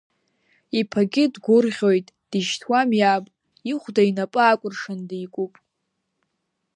[0.79, 3.25] Иԥагьы дгәырӷьоит, дишьҭуам иаб
[3.71, 5.53] ихәда инапы акәыршаны дикуп.